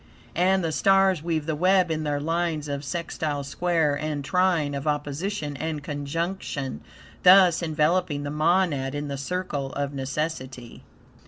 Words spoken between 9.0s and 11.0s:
the Circle of Necessity.